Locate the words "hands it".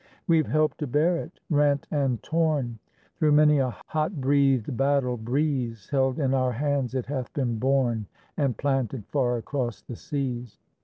6.53-7.05